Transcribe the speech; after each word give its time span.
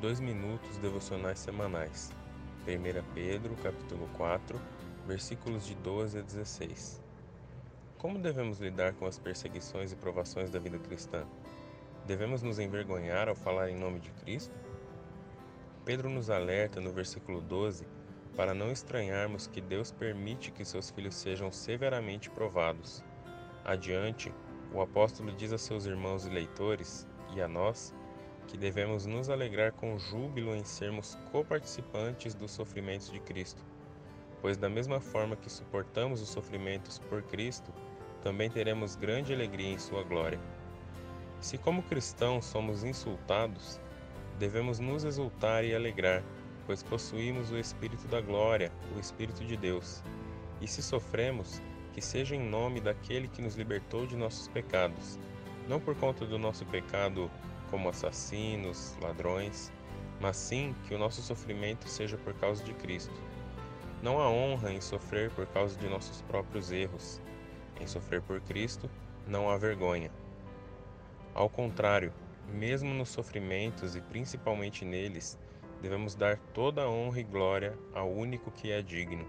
Dois 0.00 0.20
minutos 0.20 0.76
devocionais 0.76 1.38
semanais. 1.38 2.12
1 2.68 3.14
Pedro, 3.14 3.56
capítulo 3.62 4.06
4, 4.18 4.60
versículos 5.06 5.66
de 5.66 5.74
12 5.76 6.18
a 6.18 6.20
16. 6.20 7.02
Como 7.96 8.18
devemos 8.18 8.60
lidar 8.60 8.92
com 8.92 9.06
as 9.06 9.18
perseguições 9.18 9.92
e 9.92 9.96
provações 9.96 10.50
da 10.50 10.58
vida 10.58 10.78
cristã? 10.78 11.24
Devemos 12.06 12.42
nos 12.42 12.58
envergonhar 12.58 13.26
ao 13.26 13.34
falar 13.34 13.70
em 13.70 13.78
nome 13.78 13.98
de 14.00 14.10
Cristo? 14.10 14.54
Pedro 15.82 16.10
nos 16.10 16.28
alerta 16.28 16.78
no 16.78 16.92
versículo 16.92 17.40
12 17.40 17.86
para 18.36 18.52
não 18.52 18.70
estranharmos 18.70 19.46
que 19.46 19.62
Deus 19.62 19.90
permite 19.90 20.52
que 20.52 20.62
seus 20.62 20.90
filhos 20.90 21.14
sejam 21.14 21.50
severamente 21.50 22.28
provados. 22.28 23.02
Adiante, 23.64 24.30
o 24.74 24.82
apóstolo 24.82 25.32
diz 25.32 25.54
a 25.54 25.58
seus 25.58 25.86
irmãos 25.86 26.26
e 26.26 26.28
leitores, 26.28 27.08
e 27.34 27.40
a 27.40 27.48
nós, 27.48 27.94
que 28.46 28.56
devemos 28.56 29.06
nos 29.06 29.28
alegrar 29.28 29.72
com 29.72 29.98
júbilo 29.98 30.54
em 30.54 30.64
sermos 30.64 31.18
coparticipantes 31.32 32.34
dos 32.34 32.50
sofrimentos 32.52 33.10
de 33.10 33.20
Cristo, 33.20 33.62
pois 34.40 34.56
da 34.56 34.68
mesma 34.68 35.00
forma 35.00 35.36
que 35.36 35.50
suportamos 35.50 36.22
os 36.22 36.28
sofrimentos 36.28 36.98
por 36.98 37.22
Cristo, 37.22 37.72
também 38.22 38.50
teremos 38.50 38.96
grande 38.96 39.32
alegria 39.32 39.72
em 39.72 39.78
sua 39.78 40.02
glória. 40.02 40.40
Se 41.40 41.58
como 41.58 41.82
cristãos 41.82 42.44
somos 42.44 42.82
insultados, 42.82 43.80
devemos 44.38 44.78
nos 44.78 45.04
exultar 45.04 45.64
e 45.64 45.74
alegrar, 45.74 46.22
pois 46.66 46.82
possuímos 46.82 47.50
o 47.50 47.58
Espírito 47.58 48.06
da 48.08 48.20
glória, 48.20 48.72
o 48.96 48.98
Espírito 48.98 49.44
de 49.44 49.56
Deus. 49.56 50.02
E 50.60 50.66
se 50.66 50.82
sofremos, 50.82 51.60
que 51.92 52.00
seja 52.00 52.34
em 52.34 52.42
nome 52.42 52.80
daquele 52.80 53.28
que 53.28 53.42
nos 53.42 53.54
libertou 53.54 54.06
de 54.06 54.16
nossos 54.16 54.48
pecados, 54.48 55.18
não 55.68 55.80
por 55.80 55.94
conta 55.96 56.24
do 56.26 56.38
nosso 56.38 56.64
pecado 56.66 57.30
como 57.70 57.88
assassinos, 57.88 58.96
ladrões, 59.02 59.72
mas 60.20 60.36
sim 60.36 60.74
que 60.86 60.94
o 60.94 60.98
nosso 60.98 61.22
sofrimento 61.22 61.88
seja 61.88 62.16
por 62.16 62.34
causa 62.34 62.62
de 62.64 62.72
Cristo. 62.74 63.14
Não 64.02 64.20
há 64.20 64.28
honra 64.30 64.72
em 64.72 64.80
sofrer 64.80 65.30
por 65.30 65.46
causa 65.46 65.78
de 65.78 65.88
nossos 65.88 66.22
próprios 66.22 66.70
erros. 66.70 67.20
Em 67.80 67.86
sofrer 67.86 68.22
por 68.22 68.40
Cristo, 68.40 68.88
não 69.26 69.50
há 69.50 69.56
vergonha. 69.56 70.10
Ao 71.34 71.48
contrário, 71.48 72.12
mesmo 72.48 72.94
nos 72.94 73.10
sofrimentos 73.10 73.96
e 73.96 74.00
principalmente 74.00 74.84
neles, 74.84 75.38
devemos 75.82 76.14
dar 76.14 76.38
toda 76.54 76.82
a 76.82 76.88
honra 76.88 77.20
e 77.20 77.24
glória 77.24 77.78
ao 77.92 78.10
único 78.10 78.50
que 78.50 78.70
é 78.70 78.80
digno. 78.80 79.26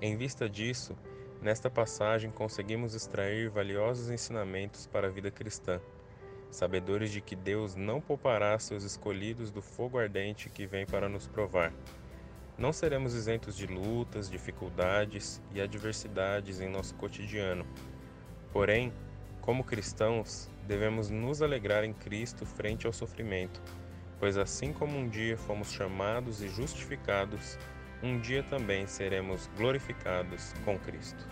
Em 0.00 0.16
vista 0.16 0.48
disso, 0.48 0.96
nesta 1.42 1.68
passagem 1.68 2.30
conseguimos 2.30 2.94
extrair 2.94 3.50
valiosos 3.50 4.10
ensinamentos 4.10 4.86
para 4.86 5.08
a 5.08 5.10
vida 5.10 5.30
cristã 5.30 5.80
sabedores 6.50 7.10
de 7.10 7.20
que 7.20 7.36
Deus 7.36 7.74
não 7.74 8.00
poupará 8.00 8.58
seus 8.58 8.84
escolhidos 8.84 9.50
do 9.50 9.62
fogo 9.62 9.98
ardente 9.98 10.48
que 10.48 10.66
vem 10.66 10.86
para 10.86 11.08
nos 11.08 11.26
provar. 11.26 11.72
Não 12.56 12.72
seremos 12.72 13.14
isentos 13.14 13.56
de 13.56 13.66
lutas, 13.66 14.28
dificuldades 14.28 15.40
e 15.54 15.60
adversidades 15.60 16.60
em 16.60 16.68
nosso 16.68 16.94
cotidiano. 16.96 17.64
Porém, 18.52 18.92
como 19.40 19.62
cristãos, 19.62 20.50
devemos 20.66 21.08
nos 21.08 21.40
alegrar 21.40 21.84
em 21.84 21.92
Cristo 21.92 22.44
frente 22.44 22.86
ao 22.86 22.92
sofrimento, 22.92 23.62
pois 24.18 24.36
assim 24.36 24.72
como 24.72 24.98
um 24.98 25.08
dia 25.08 25.36
fomos 25.36 25.72
chamados 25.72 26.42
e 26.42 26.48
justificados, 26.48 27.56
um 28.02 28.20
dia 28.20 28.42
também 28.42 28.86
seremos 28.86 29.48
glorificados 29.56 30.52
com 30.64 30.78
Cristo. 30.78 31.26